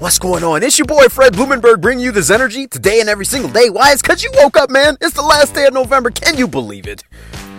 [0.00, 0.62] What's going on?
[0.62, 3.68] It's your boy Fred Blumenberg bringing you this energy today and every single day.
[3.68, 3.90] Why?
[3.90, 4.96] It's because you woke up, man.
[5.00, 6.12] It's the last day of November.
[6.12, 7.02] Can you believe it?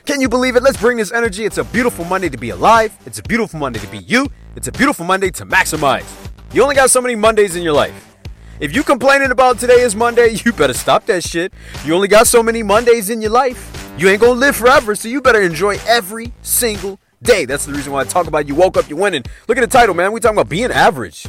[0.06, 0.64] Can you believe it?
[0.64, 1.44] Let's bring this energy.
[1.44, 2.98] It's a beautiful Monday to be alive.
[3.06, 4.26] It's a beautiful Monday to be you.
[4.56, 6.06] It's a beautiful Monday to maximize.
[6.54, 8.16] You only got so many Mondays in your life.
[8.62, 11.52] If you complaining about today is Monday, you better stop that shit.
[11.84, 13.92] You only got so many Mondays in your life.
[13.98, 17.44] You ain't gonna live forever, so you better enjoy every single day.
[17.44, 19.24] That's the reason why I talk about you woke up, you winning.
[19.50, 20.14] Look at the title, man.
[20.14, 21.28] We talking about being average.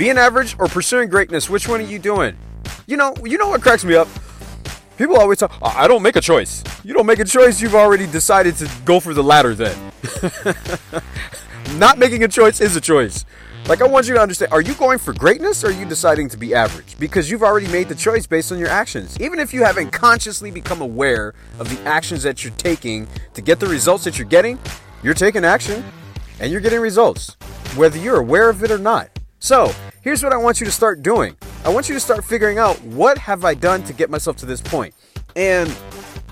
[0.00, 2.34] Being average or pursuing greatness, which one are you doing?
[2.86, 4.08] You know, you know what cracks me up?
[4.96, 6.64] People always talk, oh, I don't make a choice.
[6.82, 9.76] You don't make a choice, you've already decided to go for the latter then.
[11.78, 13.26] Not making a choice is a choice.
[13.66, 16.30] Like, I want you to understand are you going for greatness or are you deciding
[16.30, 16.98] to be average?
[16.98, 19.20] Because you've already made the choice based on your actions.
[19.20, 23.60] Even if you haven't consciously become aware of the actions that you're taking to get
[23.60, 24.58] the results that you're getting,
[25.02, 25.84] you're taking action
[26.38, 27.36] and you're getting results,
[27.76, 29.10] whether you're aware of it or not.
[29.40, 31.36] So, here's what I want you to start doing.
[31.64, 34.46] I want you to start figuring out what have I done to get myself to
[34.46, 34.94] this point.
[35.36, 35.74] And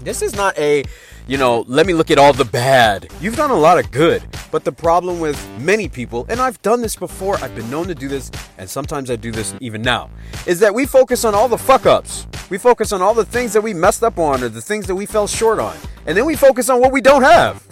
[0.02, 0.84] this is not a,
[1.27, 3.08] you know, let me look at all the bad.
[3.20, 4.22] You've done a lot of good.
[4.50, 7.94] But the problem with many people, and I've done this before, I've been known to
[7.94, 10.08] do this, and sometimes I do this even now,
[10.46, 12.27] is that we focus on all the fuck ups.
[12.48, 14.94] We focus on all the things that we messed up on or the things that
[14.94, 15.77] we fell short on.
[16.06, 17.66] And then we focus on what we don't have.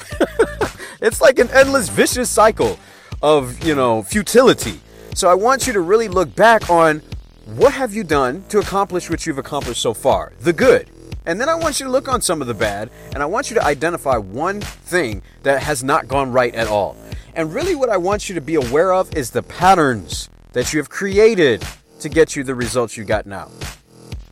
[1.01, 2.79] it's like an endless vicious cycle
[3.23, 4.79] of, you know, futility.
[5.17, 7.01] So I want you to really look back on
[7.47, 10.91] what have you done to accomplish what you've accomplished so far, the good.
[11.25, 13.49] And then I want you to look on some of the bad, and I want
[13.49, 16.99] you to identify one thing that has not gone right at all.
[17.35, 20.81] And really, what I want you to be aware of is the patterns that you
[20.81, 21.65] have created
[22.01, 23.51] to get you the results you got now.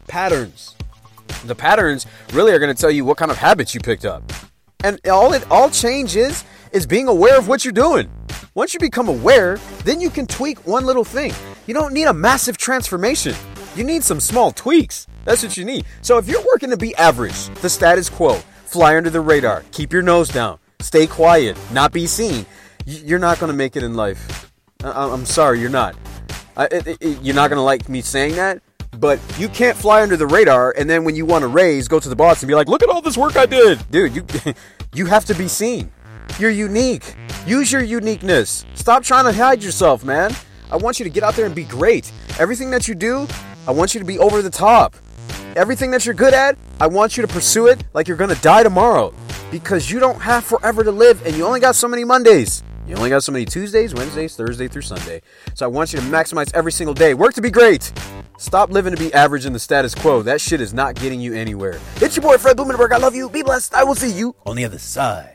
[0.07, 0.75] Patterns.
[1.47, 2.05] The patterns
[2.35, 4.23] really are going to tell you what kind of habits you picked up.
[4.85, 8.11] And all it all change is is being aware of what you're doing.
[8.57, 11.33] Once you become aware, then you can tweak one little thing.
[11.67, 13.35] You don't need a massive transformation.
[13.75, 15.09] You need some small tweaks.
[15.25, 15.85] That's what you need.
[16.03, 19.93] So if you're working to be average, the status quo, fly under the radar, keep
[19.93, 22.47] your nose down, stay quiet, not be seen,
[22.87, 24.53] you're not going to make it in life.
[24.85, 25.97] I'm sorry, you're not.
[27.01, 28.63] You're not going to like me saying that,
[29.01, 31.98] but you can't fly under the radar and then when you want to raise, go
[31.98, 34.25] to the boss and be like, "Look at all this work I did." Dude, you
[34.95, 35.91] you have to be seen.
[36.39, 37.17] You're unique.
[37.47, 38.65] Use your uniqueness.
[38.73, 40.35] Stop trying to hide yourself, man.
[40.71, 42.11] I want you to get out there and be great.
[42.39, 43.29] Everything that you do,
[43.69, 44.97] I want you to be over the top.
[45.55, 48.63] Everything that you're good at, I want you to pursue it like you're gonna die
[48.63, 49.13] tomorrow.
[49.51, 52.63] Because you don't have forever to live and you only got so many Mondays.
[52.87, 55.21] You only got so many Tuesdays, Wednesdays, Thursday through Sunday.
[55.53, 57.13] So I want you to maximize every single day.
[57.13, 57.93] Work to be great.
[58.39, 60.23] Stop living to be average in the status quo.
[60.23, 61.79] That shit is not getting you anywhere.
[61.97, 62.93] It's your boy Fred Blumenberg.
[62.93, 63.29] I love you.
[63.29, 63.75] Be blessed.
[63.75, 65.33] I will see you on the other side.